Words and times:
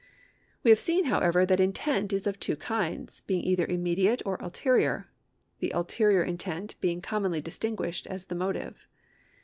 We 0.63 0.71
have 0.71 0.79
seen, 0.79 1.03
however, 1.03 1.45
that 1.45 1.59
intent 1.59 2.11
is 2.11 2.25
of 2.25 2.39
two 2.39 2.55
kinds, 2.55 3.21
being 3.21 3.43
either 3.43 3.67
immediate 3.67 4.23
or 4.25 4.37
ulterior, 4.37 5.11
the 5.59 5.69
ulterior 5.75 6.23
intent 6.23 6.73
being 6.81 7.03
com 7.03 7.21
monly 7.25 7.39
distinguished 7.43 8.07
as 8.07 8.25
the 8.25 8.33
motive. 8.33 8.87